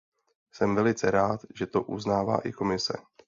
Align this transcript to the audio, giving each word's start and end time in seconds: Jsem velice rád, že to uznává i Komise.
Jsem 0.55 0.75
velice 0.75 1.11
rád, 1.11 1.41
že 1.55 1.67
to 1.67 1.83
uznává 1.83 2.39
i 2.39 2.51
Komise. 2.51 2.93